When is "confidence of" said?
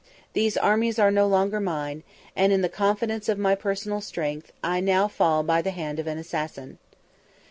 2.69-3.37